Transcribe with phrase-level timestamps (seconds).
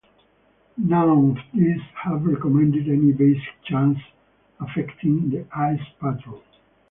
[0.79, 3.99] None of these have recommended any basic change
[4.59, 6.41] affecting the Ice Patrol.